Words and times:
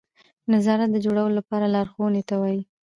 نظارت 0.53 0.89
د 0.91 0.97
جوړولو 1.05 1.35
لپاره 1.39 1.65
لارښوونې 1.73 2.21
ته 2.29 2.35
وایي. 2.41 2.61